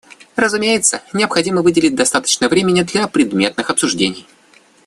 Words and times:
Разумеется, 0.35 1.03
необходимо 1.13 1.61
выделить 1.61 1.93
достаточно 1.93 2.49
времени 2.49 2.81
для 2.81 3.07
предметных 3.07 3.69
обсуждений. 3.69 4.25